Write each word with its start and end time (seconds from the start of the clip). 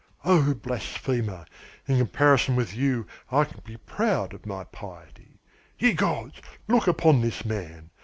"Oh, 0.25 0.55
blasphemer, 0.55 1.45
in 1.87 1.99
comparison 1.99 2.55
with 2.55 2.73
you 2.75 3.05
I 3.31 3.43
can 3.43 3.61
be 3.63 3.77
proud 3.77 4.33
of 4.33 4.47
my 4.47 4.63
piety. 4.63 5.39
Ye 5.77 5.93
gods, 5.93 6.41
look 6.67 6.87
upon 6.87 7.21
this 7.21 7.45
man! 7.45 7.91